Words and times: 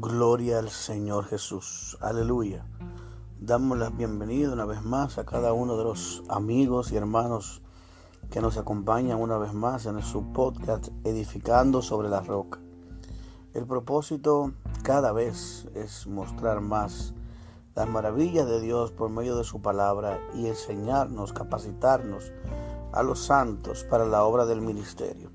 Gloria 0.00 0.60
al 0.60 0.70
Señor 0.70 1.24
Jesús. 1.24 1.98
Aleluya. 2.00 2.64
Damos 3.40 3.76
la 3.78 3.90
bienvenida 3.90 4.52
una 4.52 4.64
vez 4.64 4.80
más 4.84 5.18
a 5.18 5.26
cada 5.26 5.52
uno 5.52 5.76
de 5.76 5.82
los 5.82 6.22
amigos 6.28 6.92
y 6.92 6.96
hermanos 6.96 7.62
que 8.30 8.40
nos 8.40 8.58
acompañan 8.58 9.20
una 9.20 9.38
vez 9.38 9.52
más 9.54 9.86
en 9.86 10.00
su 10.02 10.32
podcast 10.32 10.90
Edificando 11.02 11.82
sobre 11.82 12.08
la 12.08 12.20
Roca. 12.20 12.60
El 13.54 13.66
propósito 13.66 14.52
cada 14.84 15.10
vez 15.10 15.66
es 15.74 16.06
mostrar 16.06 16.60
más 16.60 17.12
las 17.74 17.88
maravillas 17.88 18.46
de 18.46 18.60
Dios 18.60 18.92
por 18.92 19.10
medio 19.10 19.36
de 19.36 19.42
su 19.42 19.60
palabra 19.60 20.20
y 20.32 20.46
enseñarnos, 20.46 21.32
capacitarnos 21.32 22.30
a 22.92 23.02
los 23.02 23.18
santos 23.18 23.82
para 23.82 24.06
la 24.06 24.22
obra 24.22 24.46
del 24.46 24.60
ministerio. 24.60 25.32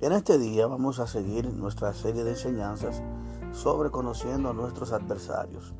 En 0.00 0.10
este 0.10 0.36
día 0.36 0.66
vamos 0.66 0.98
a 0.98 1.06
seguir 1.06 1.48
nuestra 1.52 1.94
serie 1.94 2.24
de 2.24 2.30
enseñanzas 2.30 3.04
sobre 3.52 3.90
conociendo 3.90 4.50
a 4.50 4.54
nuestros 4.54 4.92
adversarios. 4.92 5.74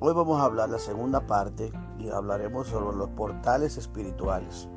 Hoy 0.00 0.12
vamos 0.12 0.40
a 0.40 0.44
hablar 0.44 0.68
la 0.68 0.78
segunda 0.78 1.26
parte 1.26 1.72
y 1.98 2.08
hablaremos 2.08 2.68
sobre 2.68 2.96
los 2.96 3.10
portales 3.10 3.76
espirituales. 3.76 4.68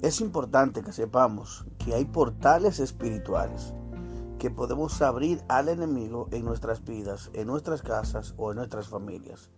Es 0.00 0.20
importante 0.20 0.82
que 0.82 0.92
sepamos 0.92 1.66
que 1.78 1.94
hay 1.94 2.04
portales 2.04 2.78
espirituales 2.78 3.74
que 4.38 4.50
podemos 4.50 5.02
abrir 5.02 5.42
al 5.48 5.68
enemigo 5.68 6.28
en 6.30 6.44
nuestras 6.44 6.84
vidas, 6.84 7.30
en 7.34 7.48
nuestras 7.48 7.82
casas 7.82 8.34
o 8.36 8.52
en 8.52 8.58
nuestras 8.58 8.88
familias. 8.88 9.50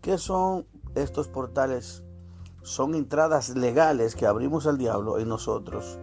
¿Qué 0.00 0.18
son 0.18 0.66
estos 0.96 1.28
portales? 1.28 2.02
Son 2.62 2.96
entradas 2.96 3.50
legales 3.50 4.16
que 4.16 4.26
abrimos 4.26 4.66
al 4.66 4.78
diablo 4.78 5.18
en 5.18 5.28
nosotros 5.28 6.00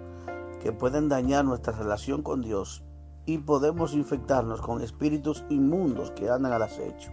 que 0.61 0.71
pueden 0.71 1.09
dañar 1.09 1.43
nuestra 1.43 1.73
relación 1.73 2.21
con 2.21 2.41
Dios 2.41 2.85
y 3.25 3.37
podemos 3.39 3.93
infectarnos 3.93 4.61
con 4.61 4.81
espíritus 4.81 5.43
inmundos 5.49 6.11
que 6.11 6.29
andan 6.29 6.53
al 6.53 6.63
acecho. 6.63 7.11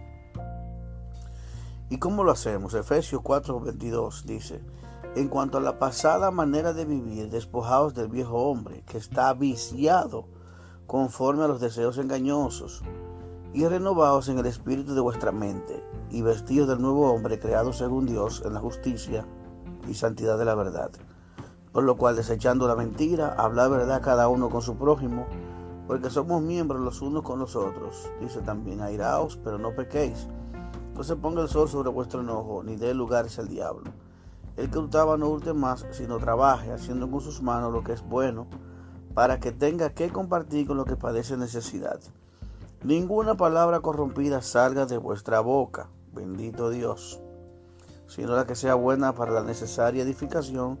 ¿Y 1.89 1.97
cómo 1.97 2.23
lo 2.23 2.31
hacemos? 2.31 2.73
Efesios 2.73 3.21
4:22 3.21 4.23
dice, 4.23 4.61
en 5.15 5.27
cuanto 5.27 5.57
a 5.57 5.61
la 5.61 5.77
pasada 5.77 6.31
manera 6.31 6.73
de 6.73 6.85
vivir, 6.85 7.29
despojados 7.29 7.93
del 7.93 8.07
viejo 8.07 8.37
hombre, 8.37 8.83
que 8.85 8.97
está 8.97 9.33
viciado 9.33 10.25
conforme 10.87 11.43
a 11.43 11.47
los 11.47 11.59
deseos 11.59 11.97
engañosos, 11.97 12.81
y 13.53 13.65
renovados 13.67 14.29
en 14.29 14.39
el 14.39 14.45
espíritu 14.45 14.95
de 14.95 15.01
vuestra 15.01 15.33
mente, 15.33 15.83
y 16.09 16.21
vestidos 16.21 16.69
del 16.69 16.81
nuevo 16.81 17.11
hombre 17.11 17.39
creado 17.39 17.73
según 17.73 18.05
Dios 18.05 18.41
en 18.45 18.53
la 18.53 18.61
justicia 18.61 19.25
y 19.87 19.93
santidad 19.93 20.37
de 20.37 20.45
la 20.45 20.55
verdad. 20.55 20.91
Por 21.73 21.83
lo 21.83 21.97
cual, 21.97 22.15
desechando 22.15 22.67
la 22.67 22.75
mentira, 22.75 23.35
habla 23.37 23.67
verdad 23.67 24.01
cada 24.01 24.29
uno 24.29 24.49
con 24.49 24.61
su 24.61 24.75
prójimo, 24.75 25.25
porque 25.87 26.09
somos 26.09 26.41
miembros 26.41 26.81
los 26.81 27.01
unos 27.01 27.23
con 27.23 27.39
los 27.39 27.55
otros. 27.55 28.09
Dice 28.19 28.41
también, 28.41 28.81
airaos, 28.81 29.39
pero 29.43 29.57
no 29.57 29.75
pequéis. 29.75 30.27
No 30.95 31.03
se 31.03 31.15
ponga 31.15 31.41
el 31.41 31.49
sol 31.49 31.69
sobre 31.69 31.89
vuestro 31.89 32.21
enojo, 32.21 32.63
ni 32.63 32.75
dé 32.75 32.93
lugares 32.93 33.39
al 33.39 33.47
diablo. 33.47 33.91
El 34.57 34.69
que 34.69 34.79
hurtaba 34.79 35.17
no 35.17 35.29
hurte 35.29 35.53
más, 35.53 35.85
sino 35.91 36.17
trabaje, 36.17 36.71
haciendo 36.71 37.09
con 37.09 37.21
sus 37.21 37.41
manos 37.41 37.71
lo 37.71 37.83
que 37.83 37.93
es 37.93 38.01
bueno, 38.01 38.47
para 39.13 39.39
que 39.39 39.51
tenga 39.51 39.91
que 39.91 40.09
compartir 40.09 40.67
con 40.67 40.77
lo 40.77 40.85
que 40.85 40.95
padece 40.95 41.37
necesidad. 41.37 41.99
Ninguna 42.83 43.35
palabra 43.35 43.79
corrompida 43.79 44.41
salga 44.41 44.85
de 44.85 44.97
vuestra 44.97 45.39
boca, 45.39 45.89
bendito 46.13 46.69
Dios, 46.69 47.21
sino 48.07 48.35
la 48.35 48.45
que 48.45 48.55
sea 48.55 48.75
buena 48.75 49.13
para 49.13 49.31
la 49.31 49.43
necesaria 49.43 50.03
edificación, 50.03 50.79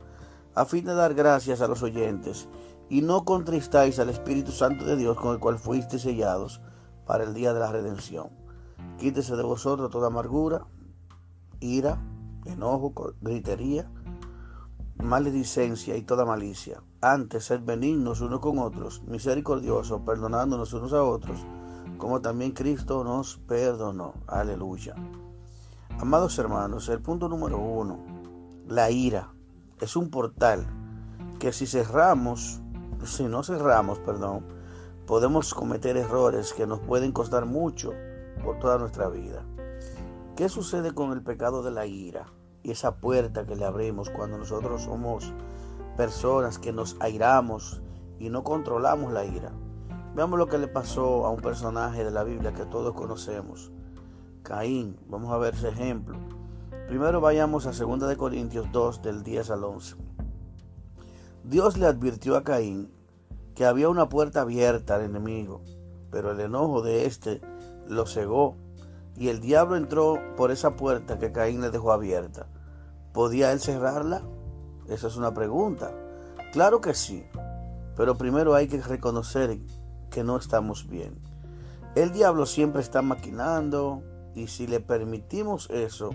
a 0.55 0.65
fin 0.65 0.85
de 0.85 0.93
dar 0.93 1.13
gracias 1.13 1.61
a 1.61 1.67
los 1.67 1.83
oyentes, 1.83 2.49
y 2.91 3.01
no 3.01 3.23
contristáis 3.23 3.99
al 3.99 4.09
Espíritu 4.09 4.51
Santo 4.51 4.83
de 4.83 4.97
Dios 4.97 5.15
con 5.15 5.31
el 5.31 5.39
cual 5.39 5.57
fuisteis 5.57 6.01
sellados 6.01 6.59
para 7.05 7.23
el 7.23 7.33
día 7.33 7.53
de 7.53 7.61
la 7.61 7.71
redención. 7.71 8.31
Quítese 8.99 9.37
de 9.37 9.43
vosotros 9.43 9.89
toda 9.89 10.07
amargura, 10.07 10.67
ira, 11.61 12.03
enojo, 12.43 12.93
gritería, 13.21 13.89
maledicencia 14.97 15.95
y 15.95 16.01
toda 16.01 16.25
malicia. 16.25 16.83
Antes, 16.99 17.45
sed 17.45 17.61
benignos 17.63 18.19
unos 18.19 18.41
con 18.41 18.59
otros, 18.59 19.01
misericordiosos, 19.07 20.01
perdonándonos 20.01 20.73
unos 20.73 20.91
a 20.91 21.01
otros, 21.01 21.45
como 21.97 22.19
también 22.19 22.51
Cristo 22.51 23.05
nos 23.05 23.37
perdonó. 23.37 24.15
Aleluya. 24.27 24.95
Amados 25.97 26.37
hermanos, 26.37 26.89
el 26.89 27.01
punto 27.01 27.29
número 27.29 27.57
uno, 27.57 27.99
la 28.67 28.91
ira 28.91 29.31
es 29.79 29.95
un 29.95 30.09
portal 30.09 30.67
que 31.39 31.53
si 31.53 31.65
cerramos, 31.65 32.60
si 33.05 33.23
no 33.23 33.43
cerramos, 33.43 33.99
perdón, 33.99 34.45
podemos 35.05 35.53
cometer 35.53 35.97
errores 35.97 36.53
que 36.53 36.67
nos 36.67 36.79
pueden 36.79 37.11
costar 37.11 37.45
mucho 37.45 37.93
por 38.43 38.59
toda 38.59 38.77
nuestra 38.77 39.09
vida. 39.09 39.43
¿Qué 40.35 40.49
sucede 40.49 40.93
con 40.93 41.11
el 41.11 41.21
pecado 41.21 41.63
de 41.63 41.71
la 41.71 41.85
ira 41.85 42.27
y 42.63 42.71
esa 42.71 42.95
puerta 42.95 43.45
que 43.45 43.55
le 43.55 43.65
abrimos 43.65 44.09
cuando 44.09 44.37
nosotros 44.37 44.83
somos 44.83 45.33
personas 45.97 46.57
que 46.57 46.71
nos 46.71 46.95
airamos 46.99 47.81
y 48.19 48.29
no 48.29 48.43
controlamos 48.43 49.11
la 49.11 49.25
ira? 49.25 49.51
Veamos 50.15 50.37
lo 50.37 50.47
que 50.47 50.57
le 50.57 50.67
pasó 50.67 51.25
a 51.25 51.29
un 51.29 51.41
personaje 51.41 52.03
de 52.03 52.11
la 52.11 52.23
Biblia 52.23 52.53
que 52.53 52.65
todos 52.65 52.93
conocemos, 52.93 53.71
Caín. 54.43 54.97
Vamos 55.07 55.31
a 55.31 55.37
ver 55.37 55.53
ese 55.53 55.69
ejemplo. 55.69 56.17
Primero 56.87 57.21
vayamos 57.21 57.67
a 57.67 57.71
2 57.71 58.07
de 58.07 58.17
Corintios 58.17 58.67
2 58.71 59.01
del 59.01 59.23
10 59.23 59.51
al 59.51 59.63
11. 59.63 59.95
Dios 61.43 61.77
le 61.77 61.87
advirtió 61.87 62.37
a 62.37 62.43
Caín 62.43 62.91
que 63.55 63.65
había 63.65 63.89
una 63.89 64.09
puerta 64.09 64.41
abierta 64.41 64.95
al 64.95 65.03
enemigo, 65.03 65.61
pero 66.11 66.31
el 66.31 66.39
enojo 66.39 66.81
de 66.81 67.05
éste 67.05 67.41
lo 67.87 68.05
cegó 68.05 68.55
y 69.17 69.29
el 69.29 69.41
diablo 69.41 69.75
entró 69.75 70.19
por 70.37 70.51
esa 70.51 70.75
puerta 70.75 71.17
que 71.17 71.31
Caín 71.31 71.61
le 71.61 71.71
dejó 71.71 71.91
abierta. 71.91 72.47
¿Podía 73.13 73.51
él 73.51 73.59
cerrarla? 73.59 74.21
Esa 74.87 75.07
es 75.07 75.17
una 75.17 75.33
pregunta. 75.33 75.91
Claro 76.53 76.79
que 76.79 76.93
sí, 76.93 77.25
pero 77.95 78.17
primero 78.17 78.53
hay 78.53 78.67
que 78.67 78.81
reconocer 78.81 79.59
que 80.09 80.23
no 80.23 80.37
estamos 80.37 80.87
bien. 80.87 81.19
El 81.95 82.11
diablo 82.11 82.45
siempre 82.45 82.81
está 82.81 83.01
maquinando 83.01 84.03
y 84.35 84.47
si 84.47 84.67
le 84.67 84.79
permitimos 84.79 85.69
eso, 85.69 86.11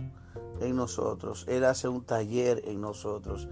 en 0.60 0.76
nosotros, 0.76 1.44
Él 1.48 1.64
hace 1.64 1.88
un 1.88 2.04
taller 2.04 2.62
en 2.66 2.80
nosotros 2.80 3.48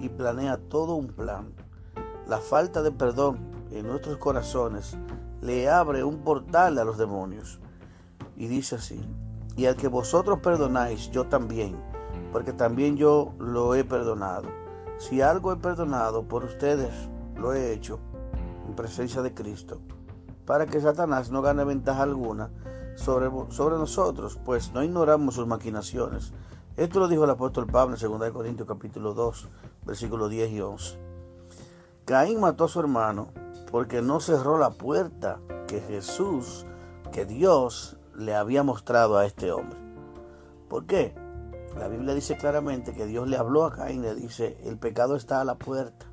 y 0.00 0.08
planea 0.08 0.58
todo 0.68 0.94
un 0.94 1.08
plan. 1.08 1.52
La 2.26 2.38
falta 2.38 2.82
de 2.82 2.90
perdón 2.90 3.38
en 3.70 3.86
nuestros 3.86 4.18
corazones 4.18 4.96
le 5.40 5.68
abre 5.68 6.04
un 6.04 6.18
portal 6.18 6.78
a 6.78 6.84
los 6.84 6.96
demonios. 6.96 7.60
Y 8.36 8.46
dice 8.46 8.76
así, 8.76 9.00
y 9.56 9.66
al 9.66 9.76
que 9.76 9.88
vosotros 9.88 10.40
perdonáis, 10.40 11.10
yo 11.10 11.26
también, 11.26 11.76
porque 12.32 12.52
también 12.52 12.96
yo 12.96 13.32
lo 13.38 13.74
he 13.74 13.84
perdonado. 13.84 14.48
Si 14.98 15.20
algo 15.20 15.52
he 15.52 15.56
perdonado 15.56 16.26
por 16.26 16.44
ustedes, 16.44 16.92
lo 17.36 17.52
he 17.52 17.72
hecho 17.72 17.98
en 18.66 18.74
presencia 18.74 19.22
de 19.22 19.34
Cristo, 19.34 19.80
para 20.46 20.66
que 20.66 20.80
Satanás 20.80 21.30
no 21.30 21.42
gane 21.42 21.64
ventaja 21.64 22.02
alguna 22.02 22.50
sobre, 22.96 23.30
sobre 23.50 23.76
nosotros, 23.76 24.38
pues 24.44 24.72
no 24.72 24.82
ignoramos 24.82 25.34
sus 25.34 25.46
maquinaciones. 25.46 26.32
Esto 26.76 26.98
lo 26.98 27.08
dijo 27.08 27.24
el 27.24 27.30
apóstol 27.30 27.66
Pablo 27.66 27.96
en 27.96 28.18
2 28.18 28.30
Corintios 28.32 28.66
capítulo 28.66 29.14
2, 29.14 29.48
versículos 29.84 30.30
10 30.30 30.50
y 30.52 30.60
11. 30.60 30.98
Caín 32.04 32.40
mató 32.40 32.64
a 32.64 32.68
su 32.68 32.80
hermano 32.80 33.28
porque 33.70 34.02
no 34.02 34.20
cerró 34.20 34.58
la 34.58 34.70
puerta 34.70 35.40
que 35.66 35.80
Jesús, 35.80 36.66
que 37.12 37.24
Dios 37.24 37.96
le 38.14 38.34
había 38.34 38.62
mostrado 38.62 39.16
a 39.16 39.26
este 39.26 39.52
hombre. 39.52 39.78
¿Por 40.68 40.86
qué? 40.86 41.14
La 41.78 41.88
Biblia 41.88 42.14
dice 42.14 42.36
claramente 42.36 42.92
que 42.92 43.06
Dios 43.06 43.26
le 43.26 43.36
habló 43.36 43.64
a 43.64 43.72
Caín, 43.72 44.02
le 44.02 44.14
dice, 44.14 44.58
el 44.64 44.78
pecado 44.78 45.16
está 45.16 45.40
a 45.40 45.44
la 45.44 45.56
puerta, 45.56 46.06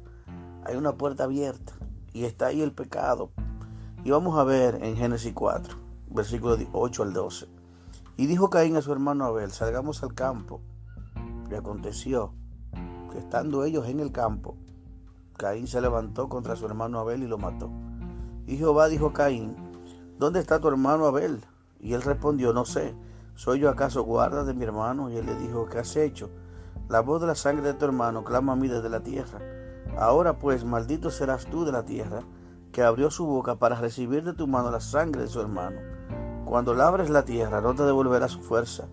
hay 0.65 0.75
una 0.75 0.93
puerta 0.93 1.25
abierta 1.25 1.73
y 2.13 2.25
está 2.25 2.47
ahí 2.47 2.61
el 2.61 2.73
pecado. 2.73 3.31
Y 4.03 4.11
vamos 4.11 4.39
a 4.39 4.43
ver 4.43 4.83
en 4.83 4.97
Génesis 4.97 5.33
4 5.33 5.81
versículo 6.13 6.57
8 6.71 7.03
al 7.03 7.13
12. 7.13 7.47
Y 8.17 8.27
dijo 8.27 8.49
Caín 8.49 8.75
a 8.75 8.81
su 8.81 8.91
hermano 8.91 9.25
Abel, 9.25 9.51
salgamos 9.51 10.03
al 10.03 10.13
campo. 10.13 10.61
Y 11.49 11.55
aconteció 11.55 12.33
que 13.11 13.19
estando 13.19 13.63
ellos 13.63 13.87
en 13.87 13.99
el 13.99 14.11
campo, 14.11 14.57
Caín 15.37 15.67
se 15.67 15.81
levantó 15.81 16.29
contra 16.29 16.55
su 16.55 16.65
hermano 16.65 16.99
Abel 16.99 17.21
y 17.23 17.27
lo 17.27 17.37
mató. 17.37 17.69
Y 18.47 18.57
Jehová 18.57 18.87
dijo 18.87 19.07
a 19.07 19.13
Caín, 19.13 19.55
¿dónde 20.17 20.39
está 20.39 20.59
tu 20.59 20.67
hermano 20.67 21.05
Abel? 21.05 21.41
Y 21.79 21.93
él 21.93 22.01
respondió, 22.01 22.53
no 22.53 22.65
sé, 22.65 22.95
¿soy 23.35 23.59
yo 23.59 23.69
acaso 23.69 24.03
guarda 24.03 24.43
de 24.43 24.53
mi 24.53 24.63
hermano? 24.63 25.09
Y 25.09 25.17
él 25.17 25.25
le 25.25 25.35
dijo, 25.35 25.67
¿qué 25.67 25.79
has 25.79 25.95
hecho? 25.95 26.29
La 26.89 27.01
voz 27.01 27.21
de 27.21 27.27
la 27.27 27.35
sangre 27.35 27.67
de 27.67 27.73
tu 27.73 27.85
hermano 27.85 28.23
clama 28.23 28.53
a 28.53 28.55
mí 28.55 28.67
desde 28.67 28.89
la 28.89 29.01
tierra. 29.01 29.39
Ahora 29.97 30.37
pues, 30.37 30.65
maldito 30.65 31.09
serás 31.09 31.45
tú 31.45 31.65
de 31.65 31.71
la 31.71 31.85
tierra, 31.85 32.23
que 32.71 32.83
abrió 32.83 33.11
su 33.11 33.25
boca 33.25 33.55
para 33.55 33.75
recibir 33.75 34.23
de 34.23 34.33
tu 34.33 34.47
mano 34.47 34.71
la 34.71 34.79
sangre 34.79 35.21
de 35.21 35.27
su 35.27 35.41
hermano. 35.41 35.79
Cuando 36.45 36.73
labres 36.73 37.09
la 37.09 37.25
tierra, 37.25 37.61
no 37.61 37.73
te 37.75 37.83
devolverá 37.83 38.27
su 38.27 38.39
fuerza. 38.39 38.87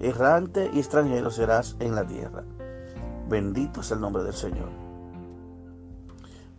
Errante 0.00 0.70
y 0.72 0.78
extranjero 0.78 1.30
serás 1.30 1.76
en 1.80 1.94
la 1.94 2.06
tierra. 2.06 2.44
Bendito 3.34 3.80
es 3.80 3.90
el 3.90 4.00
nombre 4.00 4.22
del 4.22 4.32
Señor. 4.32 4.68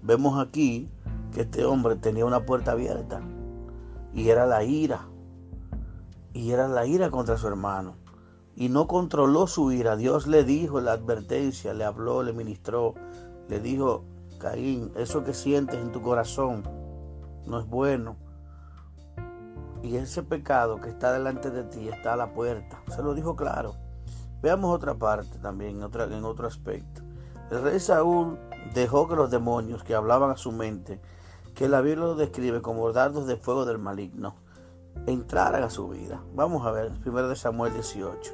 Vemos 0.01 0.45
aquí 0.45 0.91
que 1.33 1.43
este 1.43 1.63
hombre 1.63 1.95
tenía 1.95 2.25
una 2.25 2.45
puerta 2.45 2.73
abierta 2.73 3.21
y 4.13 4.27
era 4.27 4.45
la 4.45 4.61
ira. 4.65 5.07
y 6.33 6.51
era 6.51 6.67
la 6.67 6.85
ira 6.85 7.09
contra 7.09 7.37
su 7.37 7.47
hermano. 7.47 7.95
Y 8.57 8.67
no 8.67 8.87
controló 8.87 9.47
su 9.47 9.71
ira. 9.71 9.95
Dios 9.95 10.27
le 10.27 10.43
dijo 10.43 10.81
la 10.81 10.91
advertencia, 10.91 11.73
le 11.73 11.85
habló, 11.85 12.23
le 12.23 12.33
ministró, 12.33 12.93
le 13.47 13.61
dijo, 13.61 14.03
Caín, 14.37 14.91
eso 14.97 15.23
que 15.23 15.33
sientes 15.33 15.79
en 15.79 15.93
tu 15.93 16.01
corazón 16.01 16.61
no 17.47 17.57
es 17.57 17.65
bueno. 17.67 18.17
Y 19.81 19.95
ese 19.95 20.23
pecado 20.23 20.81
que 20.81 20.89
está 20.89 21.13
delante 21.13 21.51
de 21.51 21.63
ti 21.63 21.87
está 21.87 22.15
a 22.15 22.17
la 22.17 22.33
puerta. 22.33 22.83
Se 22.93 23.01
lo 23.01 23.13
dijo 23.13 23.37
claro. 23.37 23.84
Veamos 24.45 24.75
otra 24.75 24.93
parte 24.93 25.39
también, 25.39 25.81
otra, 25.81 26.03
en 26.03 26.23
otro 26.23 26.45
aspecto. 26.45 27.01
El 27.49 27.63
rey 27.63 27.79
Saúl 27.79 28.37
dejó 28.75 29.07
que 29.07 29.15
los 29.15 29.31
demonios 29.31 29.83
que 29.83 29.95
hablaban 29.95 30.29
a 30.29 30.37
su 30.37 30.51
mente, 30.51 31.01
que 31.55 31.67
la 31.67 31.81
Biblia 31.81 32.05
lo 32.05 32.15
describe 32.15 32.61
como 32.61 32.91
dardos 32.91 33.25
de 33.25 33.37
fuego 33.37 33.65
del 33.65 33.79
maligno, 33.79 34.35
entraran 35.07 35.63
a 35.63 35.71
su 35.71 35.89
vida. 35.89 36.21
Vamos 36.35 36.63
a 36.63 36.69
ver, 36.69 36.93
primero 36.99 37.27
de 37.27 37.35
Samuel 37.35 37.73
18. 37.73 38.33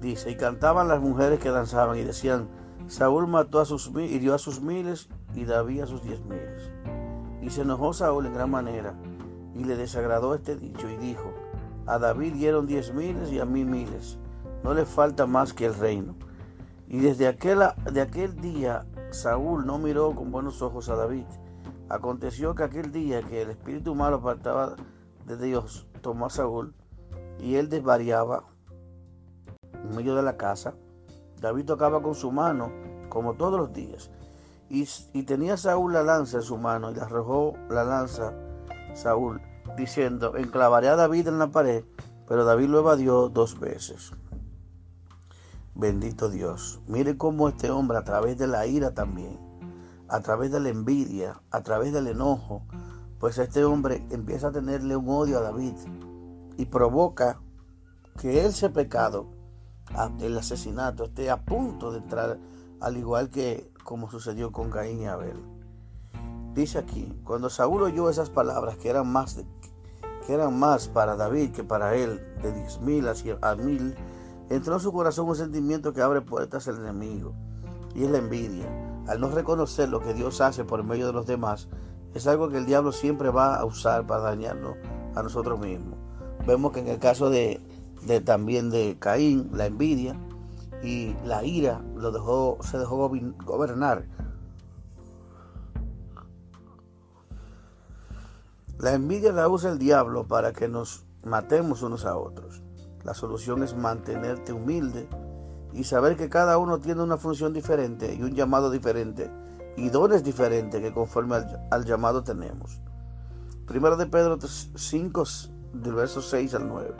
Dice, 0.00 0.28
y 0.28 0.34
cantaban 0.34 0.88
las 0.88 1.00
mujeres 1.00 1.38
que 1.38 1.50
danzaban 1.50 1.96
y 1.96 2.02
decían, 2.02 2.48
Saúl 2.88 3.28
mató 3.28 3.60
a 3.60 3.64
sus 3.64 3.86
hirió 3.94 4.34
a 4.34 4.38
sus 4.38 4.60
miles 4.60 5.08
y 5.36 5.44
David 5.44 5.82
a 5.82 5.86
sus 5.86 6.02
diez 6.02 6.20
miles. 6.24 6.72
Y 7.42 7.50
se 7.50 7.62
enojó 7.62 7.92
Saúl 7.92 8.26
en 8.26 8.34
gran 8.34 8.50
manera 8.50 8.98
y 9.54 9.62
le 9.62 9.76
desagradó 9.76 10.34
este 10.34 10.56
dicho 10.56 10.90
y 10.90 10.96
dijo, 10.96 11.32
a 11.86 12.00
David 12.00 12.32
dieron 12.32 12.66
diez 12.66 12.92
miles 12.92 13.30
y 13.30 13.38
a 13.38 13.44
mí 13.44 13.64
miles, 13.64 14.18
no 14.66 14.74
le 14.74 14.84
falta 14.84 15.26
más 15.26 15.52
que 15.52 15.66
el 15.66 15.74
reino. 15.76 16.16
Y 16.88 16.98
desde 16.98 17.28
aquel, 17.28 17.60
día 18.40 18.84
Saúl 19.12 19.64
no 19.64 19.78
miró 19.78 20.12
con 20.12 20.32
buenos 20.32 20.60
ojos 20.60 20.88
a 20.88 20.96
David. 20.96 21.24
Aconteció 21.88 22.56
que 22.56 22.64
aquel 22.64 22.90
día 22.90 23.22
que 23.22 23.42
el 23.42 23.50
espíritu 23.50 23.94
malo 23.94 24.16
apartaba 24.16 24.74
de 25.24 25.36
Dios 25.36 25.86
tomó 26.00 26.26
a 26.26 26.30
Saúl 26.30 26.74
y 27.38 27.54
él 27.54 27.68
desvariaba 27.68 28.42
en 29.72 29.94
medio 29.94 30.16
de 30.16 30.24
la 30.24 30.36
casa. 30.36 30.74
David 31.40 31.66
tocaba 31.66 32.02
con 32.02 32.16
su 32.16 32.32
mano 32.32 32.72
como 33.08 33.34
todos 33.34 33.60
los 33.60 33.72
días. 33.72 34.10
Y, 34.68 34.88
y 35.12 35.22
tenía 35.22 35.56
Saúl 35.56 35.92
la 35.92 36.02
lanza 36.02 36.38
en 36.38 36.42
su 36.42 36.58
mano 36.58 36.90
y 36.90 36.94
le 36.96 37.02
arrojó 37.02 37.54
la 37.70 37.84
lanza 37.84 38.32
Saúl, 38.94 39.40
diciendo, 39.76 40.36
enclavaré 40.36 40.88
a 40.88 40.96
David 40.96 41.28
en 41.28 41.38
la 41.38 41.52
pared, 41.52 41.84
pero 42.26 42.44
David 42.44 42.66
lo 42.66 42.80
evadió 42.80 43.28
dos 43.28 43.60
veces. 43.60 44.10
Bendito 45.78 46.30
Dios. 46.30 46.80
Mire 46.86 47.18
cómo 47.18 47.50
este 47.50 47.70
hombre 47.70 47.98
a 47.98 48.04
través 48.04 48.38
de 48.38 48.46
la 48.46 48.66
ira 48.66 48.94
también, 48.94 49.38
a 50.08 50.20
través 50.20 50.50
de 50.50 50.58
la 50.58 50.70
envidia, 50.70 51.42
a 51.50 51.62
través 51.62 51.92
del 51.92 52.06
enojo, 52.06 52.62
pues 53.20 53.36
este 53.36 53.62
hombre 53.62 54.06
empieza 54.10 54.48
a 54.48 54.52
tenerle 54.52 54.96
un 54.96 55.10
odio 55.10 55.36
a 55.36 55.42
David 55.42 55.74
y 56.56 56.64
provoca 56.64 57.42
que 58.18 58.46
ese 58.46 58.70
pecado, 58.70 59.26
el 60.20 60.38
asesinato, 60.38 61.04
esté 61.04 61.30
a 61.30 61.44
punto 61.44 61.92
de 61.92 61.98
entrar, 61.98 62.38
al 62.80 62.96
igual 62.96 63.28
que 63.28 63.70
como 63.84 64.10
sucedió 64.10 64.52
con 64.52 64.70
Caín 64.70 65.02
y 65.02 65.06
Abel. 65.06 65.36
Dice 66.54 66.78
aquí, 66.78 67.20
cuando 67.22 67.50
Saúl 67.50 67.82
oyó 67.82 68.08
esas 68.08 68.30
palabras 68.30 68.78
que 68.78 68.88
eran 68.88 69.12
más, 69.12 69.44
que 70.26 70.32
eran 70.32 70.58
más 70.58 70.88
para 70.88 71.16
David 71.16 71.50
que 71.50 71.64
para 71.64 71.94
él, 71.94 72.18
de 72.42 72.52
diez 72.52 72.80
mil 72.80 73.06
a 73.06 73.54
mil, 73.56 73.94
entró 74.50 74.74
en 74.74 74.80
su 74.80 74.92
corazón 74.92 75.28
un 75.28 75.36
sentimiento 75.36 75.92
que 75.92 76.02
abre 76.02 76.20
puertas 76.20 76.68
al 76.68 76.76
enemigo, 76.76 77.34
y 77.94 78.04
es 78.04 78.10
la 78.10 78.18
envidia. 78.18 78.66
Al 79.08 79.20
no 79.20 79.28
reconocer 79.28 79.88
lo 79.88 80.00
que 80.00 80.14
Dios 80.14 80.40
hace 80.40 80.64
por 80.64 80.82
medio 80.82 81.06
de 81.06 81.12
los 81.12 81.26
demás, 81.26 81.68
es 82.14 82.26
algo 82.26 82.48
que 82.48 82.58
el 82.58 82.66
diablo 82.66 82.92
siempre 82.92 83.30
va 83.30 83.56
a 83.56 83.64
usar 83.64 84.06
para 84.06 84.22
dañarnos 84.22 84.76
a 85.14 85.22
nosotros 85.22 85.58
mismos. 85.60 85.98
Vemos 86.46 86.72
que 86.72 86.80
en 86.80 86.88
el 86.88 86.98
caso 86.98 87.30
de, 87.30 87.60
de 88.06 88.20
también 88.20 88.70
de 88.70 88.96
Caín, 88.98 89.50
la 89.52 89.66
envidia 89.66 90.18
y 90.82 91.14
la 91.24 91.44
ira 91.44 91.82
lo 91.96 92.12
dejó, 92.12 92.58
se 92.62 92.78
dejó 92.78 93.10
gobernar. 93.44 94.06
La 98.78 98.92
envidia 98.92 99.32
la 99.32 99.48
usa 99.48 99.70
el 99.70 99.78
diablo 99.78 100.26
para 100.26 100.52
que 100.52 100.68
nos 100.68 101.06
matemos 101.24 101.82
unos 101.82 102.04
a 102.04 102.16
otros. 102.16 102.62
La 103.06 103.14
solución 103.14 103.62
es 103.62 103.76
mantenerte 103.76 104.52
humilde 104.52 105.08
y 105.72 105.84
saber 105.84 106.16
que 106.16 106.28
cada 106.28 106.58
uno 106.58 106.80
tiene 106.80 107.04
una 107.04 107.16
función 107.16 107.52
diferente 107.52 108.12
y 108.12 108.20
un 108.24 108.34
llamado 108.34 108.68
diferente 108.68 109.30
y 109.76 109.90
dones 109.90 110.24
diferentes 110.24 110.82
que 110.82 110.92
conforme 110.92 111.36
al, 111.70 111.84
llamado 111.84 112.24
tenemos. 112.24 112.80
Primero 113.64 113.96
de 113.96 114.06
Pedro 114.06 114.38
5, 114.40 115.24
del 115.74 115.94
verso 115.94 116.20
6 116.20 116.54
al 116.56 116.66
9. 116.66 116.96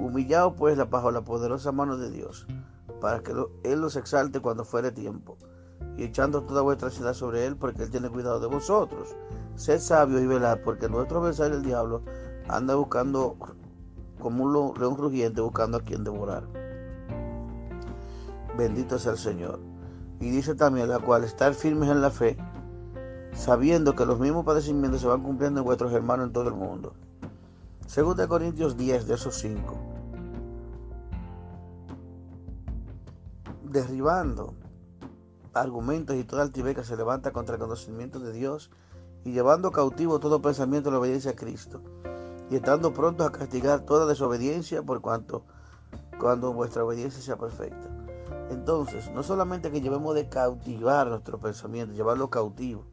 Humillado 0.00 0.54
pues 0.54 0.78
bajo 0.88 1.10
la 1.10 1.20
poderosa 1.20 1.72
mano 1.72 1.98
de 1.98 2.10
Dios, 2.10 2.46
para 3.02 3.20
que 3.20 3.34
Él 3.64 3.82
los 3.82 3.96
exalte 3.96 4.40
cuando 4.40 4.64
fuere 4.64 4.92
tiempo, 4.92 5.36
y 5.98 6.04
echando 6.04 6.44
toda 6.44 6.62
vuestra 6.62 6.88
ansiedad 6.88 7.12
sobre 7.12 7.44
Él, 7.44 7.56
porque 7.56 7.82
Él 7.82 7.90
tiene 7.90 8.08
cuidado 8.08 8.40
de 8.40 8.46
vosotros. 8.46 9.14
Sed 9.56 9.80
sabios 9.80 10.22
y 10.22 10.26
velad, 10.26 10.60
porque 10.64 10.88
nuestro 10.88 11.20
adversario 11.20 11.58
el 11.58 11.64
diablo 11.64 12.02
anda 12.48 12.76
buscando 12.76 13.36
como 14.24 14.42
un 14.42 14.74
león 14.80 14.96
rugiente 14.96 15.42
buscando 15.42 15.76
a 15.76 15.82
quien 15.82 16.02
devorar. 16.02 16.44
Bendito 18.56 18.98
sea 18.98 19.12
el 19.12 19.18
Señor. 19.18 19.60
Y 20.18 20.30
dice 20.30 20.54
también 20.54 20.88
la 20.88 20.98
cual 20.98 21.24
estar 21.24 21.52
firmes 21.52 21.90
en 21.90 22.00
la 22.00 22.10
fe, 22.10 22.38
sabiendo 23.34 23.94
que 23.94 24.06
los 24.06 24.18
mismos 24.18 24.46
padecimientos 24.46 25.02
se 25.02 25.08
van 25.08 25.22
cumpliendo 25.22 25.60
en 25.60 25.66
vuestros 25.66 25.92
hermanos 25.92 26.28
en 26.28 26.32
todo 26.32 26.48
el 26.48 26.54
mundo. 26.54 26.94
Según 27.86 28.16
de 28.16 28.26
Corintios 28.26 28.78
10, 28.78 29.06
de 29.06 29.14
esos 29.14 29.34
5. 29.34 29.76
Derribando 33.64 34.54
argumentos 35.52 36.16
y 36.16 36.24
toda 36.24 36.44
altivez 36.44 36.76
que 36.76 36.84
se 36.84 36.96
levanta 36.96 37.30
contra 37.30 37.56
el 37.56 37.60
conocimiento 37.60 38.20
de 38.20 38.32
Dios 38.32 38.70
y 39.22 39.32
llevando 39.32 39.70
cautivo 39.70 40.18
todo 40.18 40.40
pensamiento 40.40 40.88
a 40.88 40.92
la 40.92 40.98
obediencia 41.00 41.32
a 41.32 41.36
Cristo 41.36 41.82
y 42.50 42.56
estando 42.56 42.92
prontos 42.92 43.26
a 43.26 43.32
castigar 43.32 43.80
toda 43.80 44.06
desobediencia 44.06 44.82
por 44.82 45.00
cuanto 45.00 45.44
cuando 46.18 46.52
vuestra 46.52 46.84
obediencia 46.84 47.22
sea 47.22 47.36
perfecta. 47.36 47.88
Entonces, 48.50 49.10
no 49.12 49.22
solamente 49.22 49.70
que 49.70 49.80
llevemos 49.80 50.14
de 50.14 50.28
cautivar 50.28 51.08
nuestro 51.08 51.38
pensamiento, 51.38 51.94
llevarlo 51.94 52.30
cautivo, 52.30 52.84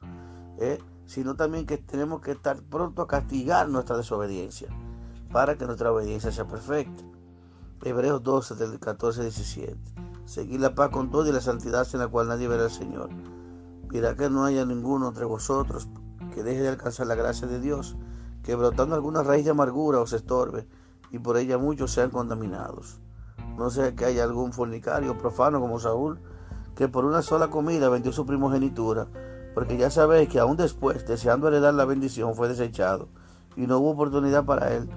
¿eh? 0.58 0.80
sino 1.06 1.36
también 1.36 1.66
que 1.66 1.78
tenemos 1.78 2.22
que 2.22 2.32
estar 2.32 2.62
pronto 2.62 3.02
a 3.02 3.08
castigar 3.08 3.68
nuestra 3.70 3.98
desobediencia 3.98 4.70
para 5.32 5.58
que 5.58 5.66
nuestra 5.66 5.92
obediencia 5.92 6.32
sea 6.32 6.48
perfecta. 6.48 7.04
Hebreos 7.84 8.22
12, 8.24 8.56
del 8.56 8.80
14 8.80 9.24
17. 9.24 9.76
Seguir 10.26 10.60
la 10.62 10.76
paz 10.76 10.90
con 10.90 11.10
todo 11.10 11.28
y 11.28 11.32
la 11.32 11.42
santidad 11.42 11.88
en 11.94 12.00
la 12.00 12.08
cual 12.08 12.28
nadie 12.28 12.48
verá 12.48 12.64
al 12.64 12.72
Señor. 12.72 13.10
Mira 13.90 14.16
que 14.16 14.30
no 14.30 14.46
haya 14.46 14.66
ninguno 14.66 15.10
entre 15.10 15.26
vosotros 15.26 15.88
que 16.34 16.44
deje 16.44 16.62
de 16.62 16.70
alcanzar 16.70 17.08
la 17.08 17.16
gracia 17.16 17.48
de 17.48 17.60
Dios 17.60 17.98
que 18.44 18.56
brotando 18.56 18.96
alguna 18.96 19.24
raíz 19.24 19.46
de 19.46 19.52
amargura 19.52 20.00
os 20.00 20.14
estorbe, 20.14 20.68
y 21.12 21.20
por 21.20 21.38
ella 21.38 21.58
muchos 21.58 21.92
sean 21.92 22.10
contaminados. 22.10 23.00
No 23.58 23.70
sea 23.70 23.96
que 23.96 24.06
haya 24.06 24.24
algún 24.24 24.54
fornicario 24.54 25.18
profano 25.18 25.60
como 25.60 25.80
Saúl, 25.80 26.20
que 26.76 26.88
por 26.88 27.06
una 27.06 27.22
sola 27.22 27.50
comida 27.50 27.90
vendió 27.90 28.12
su 28.12 28.26
primogenitura, 28.26 29.08
porque 29.54 29.78
ya 29.78 29.90
sabéis 29.90 30.30
que 30.30 30.40
aún 30.40 30.58
después, 30.58 31.06
deseando 31.06 31.48
heredar 31.48 31.74
la 31.74 31.86
bendición, 31.86 32.36
fue 32.36 32.48
desechado, 32.48 33.10
y 33.56 33.68
no 33.68 33.80
hubo 33.80 33.92
oportunidad 33.92 34.46
para 34.46 34.74
él 34.74 34.90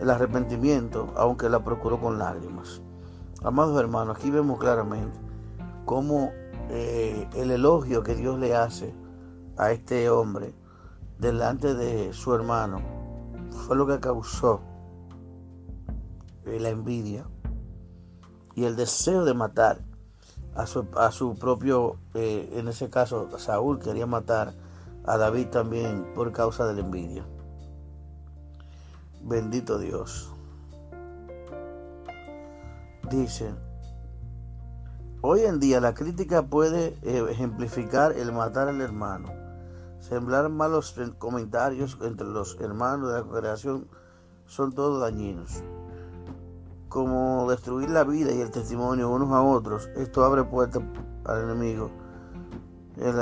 el 0.00 0.10
arrepentimiento, 0.10 1.12
aunque 1.16 1.48
la 1.48 1.64
procuró 1.64 1.98
con 1.98 2.18
lágrimas. 2.18 2.82
Amados 3.42 3.78
hermanos, 3.80 4.18
aquí 4.18 4.30
vemos 4.30 4.58
claramente 4.58 5.18
cómo 5.84 6.32
eh, 6.68 7.28
el 7.34 7.50
elogio 7.50 8.02
que 8.02 8.14
Dios 8.14 8.38
le 8.38 8.54
hace 8.54 8.94
a 9.56 9.72
este 9.72 10.10
hombre 10.10 10.52
delante 11.18 11.74
de 11.74 12.12
su 12.12 12.34
hermano 12.34 12.80
fue 13.50 13.76
lo 13.76 13.86
que 13.86 14.00
causó 14.00 14.60
la 16.44 16.68
envidia 16.70 17.26
y 18.54 18.64
el 18.64 18.76
deseo 18.76 19.24
de 19.24 19.34
matar 19.34 19.80
a 20.54 20.66
su, 20.66 20.86
a 20.96 21.10
su 21.10 21.34
propio, 21.34 21.98
eh, 22.14 22.50
en 22.54 22.68
ese 22.68 22.88
caso 22.88 23.28
Saúl 23.38 23.78
quería 23.78 24.06
matar 24.06 24.54
a 25.04 25.16
David 25.18 25.48
también 25.48 26.12
por 26.14 26.32
causa 26.32 26.66
de 26.66 26.74
la 26.74 26.80
envidia. 26.80 27.26
Bendito 29.22 29.78
Dios. 29.78 30.32
Dice, 33.10 33.54
hoy 35.20 35.42
en 35.42 35.60
día 35.60 35.80
la 35.80 35.94
crítica 35.94 36.46
puede 36.46 36.96
eh, 37.02 37.24
ejemplificar 37.30 38.12
el 38.12 38.32
matar 38.32 38.68
al 38.68 38.80
hermano 38.80 39.35
Sembrar 40.08 40.48
malos 40.50 40.94
comentarios 41.18 41.98
entre 42.00 42.28
los 42.28 42.56
hermanos 42.60 43.08
de 43.08 43.16
la 43.16 43.24
congregación 43.24 43.88
son 44.44 44.72
todos 44.72 45.00
dañinos. 45.00 45.64
Como 46.88 47.50
destruir 47.50 47.90
la 47.90 48.04
vida 48.04 48.30
y 48.32 48.40
el 48.40 48.52
testimonio 48.52 49.10
unos 49.10 49.32
a 49.32 49.42
otros, 49.42 49.90
esto 49.96 50.24
abre 50.24 50.44
puertas 50.44 50.84
al 51.24 51.42
enemigo 51.42 51.90
en 52.98 53.16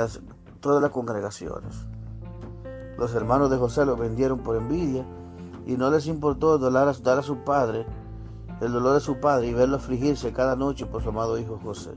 todas 0.59 0.79
las 0.79 0.91
congregaciones. 0.91 1.87
Los 2.99 3.15
hermanos 3.15 3.49
de 3.49 3.57
José 3.57 3.83
lo 3.83 3.97
vendieron 3.97 4.43
por 4.43 4.55
envidia 4.55 5.07
y 5.65 5.77
no 5.77 5.89
les 5.89 6.05
importó 6.05 6.59
dar 6.59 6.87
a, 6.87 7.23
su 7.23 7.37
padre 7.43 7.87
el 8.61 8.71
dolor 8.71 8.93
de 8.93 8.99
su 8.99 9.19
padre 9.19 9.47
y 9.47 9.53
verlo 9.55 9.77
afligirse 9.77 10.33
cada 10.33 10.55
noche 10.55 10.85
por 10.85 11.01
su 11.01 11.09
amado 11.09 11.39
hijo 11.39 11.59
José. 11.63 11.95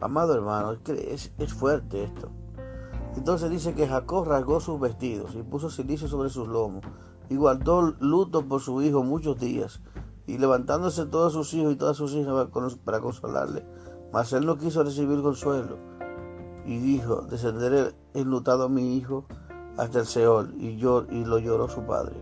Amado 0.00 0.34
hermano, 0.34 0.76
es, 0.84 1.32
es 1.38 1.54
fuerte 1.54 2.04
esto. 2.04 2.28
Entonces 3.16 3.50
dice 3.50 3.74
que 3.74 3.86
Jacob 3.86 4.26
rasgó 4.26 4.60
sus 4.60 4.80
vestidos 4.80 5.34
y 5.34 5.42
puso 5.42 5.70
silicio 5.70 6.08
sobre 6.08 6.30
sus 6.30 6.48
lomos 6.48 6.82
y 7.28 7.36
guardó 7.36 7.94
luto 8.00 8.46
por 8.46 8.60
su 8.60 8.82
hijo 8.82 9.02
muchos 9.02 9.38
días 9.38 9.80
y 10.26 10.38
levantándose 10.38 11.06
todos 11.06 11.32
sus 11.32 11.52
hijos 11.54 11.72
y 11.72 11.76
todas 11.76 11.96
sus 11.96 12.12
hijas 12.14 12.48
para 12.84 13.00
consolarle. 13.00 13.64
Mas 14.12 14.32
él 14.32 14.46
no 14.46 14.56
quiso 14.56 14.82
recibir 14.82 15.22
consuelo 15.22 15.76
y 16.64 16.78
dijo, 16.78 17.22
descenderé 17.22 17.94
enlutado 18.14 18.64
a 18.64 18.68
mi 18.68 18.96
hijo 18.96 19.26
hasta 19.76 20.00
el 20.00 20.06
Seol 20.06 20.54
y, 20.58 20.68
y 20.68 21.24
lo 21.24 21.38
lloró 21.38 21.68
su 21.68 21.82
padre. 21.82 22.20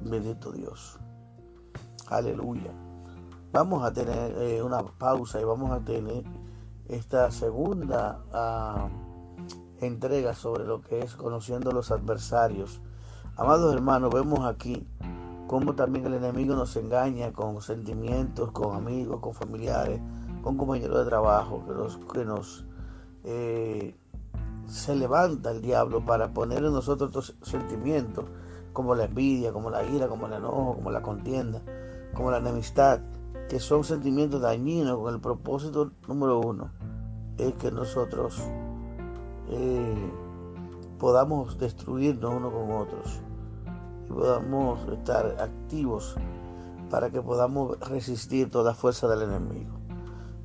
Bendito 0.00 0.52
Dios. 0.52 0.98
Aleluya. 2.08 2.72
Vamos 3.52 3.84
a 3.84 3.92
tener 3.92 4.36
eh, 4.38 4.62
una 4.62 4.82
pausa 4.82 5.40
y 5.40 5.44
vamos 5.44 5.70
a 5.70 5.80
tener 5.80 6.24
esta 6.88 7.30
segunda 7.30 8.20
ah, 8.32 8.88
entrega 9.80 10.34
sobre 10.34 10.64
lo 10.64 10.80
que 10.80 11.00
es 11.00 11.14
conociendo 11.14 11.72
los 11.72 11.90
adversarios. 11.90 12.80
Amados 13.36 13.74
hermanos, 13.74 14.12
vemos 14.12 14.46
aquí 14.46 14.86
cómo 15.46 15.74
también 15.74 16.06
el 16.06 16.14
enemigo 16.14 16.54
nos 16.54 16.76
engaña 16.76 17.32
con 17.32 17.60
sentimientos, 17.60 18.50
con 18.52 18.76
amigos, 18.76 19.20
con 19.20 19.34
familiares, 19.34 20.00
con 20.42 20.56
compañeros 20.56 20.98
de 20.98 21.04
trabajo, 21.04 21.64
que 21.66 21.72
nos, 21.72 21.96
que 22.12 22.24
nos 22.24 22.64
eh, 23.24 23.94
se 24.66 24.94
levanta 24.94 25.50
el 25.50 25.62
diablo 25.62 26.04
para 26.04 26.32
poner 26.32 26.58
en 26.58 26.72
nosotros 26.72 27.10
estos 27.10 27.48
sentimientos, 27.48 28.24
como 28.72 28.94
la 28.94 29.04
envidia, 29.04 29.52
como 29.52 29.70
la 29.70 29.84
ira, 29.84 30.08
como 30.08 30.26
el 30.26 30.32
enojo, 30.34 30.74
como 30.74 30.90
la 30.90 31.02
contienda, 31.02 31.62
como 32.14 32.30
la 32.30 32.38
enemistad, 32.38 33.00
que 33.48 33.60
son 33.60 33.84
sentimientos 33.84 34.40
dañinos 34.40 34.98
con 34.98 35.14
el 35.14 35.20
propósito 35.20 35.92
número 36.08 36.40
uno, 36.40 36.70
es 37.38 37.54
que 37.54 37.70
nosotros 37.70 38.42
eh, 39.50 40.12
podamos 40.98 41.58
destruirnos 41.58 42.34
unos 42.34 42.52
con 42.52 42.70
otros 42.72 43.20
y 44.08 44.12
podamos 44.12 44.88
estar 44.88 45.36
activos 45.40 46.16
para 46.90 47.10
que 47.10 47.20
podamos 47.20 47.78
resistir 47.80 48.50
toda 48.50 48.74
fuerza 48.74 49.08
del 49.08 49.22
enemigo. 49.22 49.72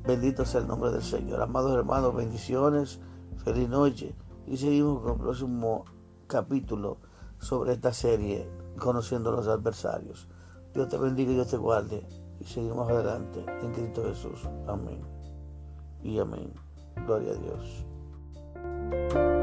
Bendito 0.06 0.44
sea 0.44 0.60
el 0.60 0.66
nombre 0.66 0.90
del 0.90 1.02
Señor. 1.02 1.42
Amados 1.42 1.76
hermanos, 1.76 2.14
bendiciones, 2.14 3.00
feliz 3.44 3.68
noche 3.68 4.14
y 4.46 4.56
seguimos 4.56 5.02
con 5.02 5.12
el 5.12 5.18
próximo 5.18 5.84
capítulo 6.26 6.98
sobre 7.38 7.72
esta 7.72 7.92
serie, 7.92 8.48
conociendo 8.78 9.30
a 9.30 9.36
los 9.36 9.48
adversarios. 9.48 10.28
Dios 10.74 10.88
te 10.88 10.96
bendiga 10.96 11.32
y 11.32 11.34
Dios 11.34 11.48
te 11.48 11.56
guarde 11.56 12.06
y 12.38 12.44
seguimos 12.44 12.90
adelante 12.90 13.44
en 13.62 13.72
Cristo 13.72 14.02
Jesús. 14.04 14.48
Amén. 14.66 15.00
Y 16.02 16.18
amén. 16.18 16.52
Gloria 17.06 17.32
a 17.32 17.36
Dios. 17.36 17.89
you 18.92 19.39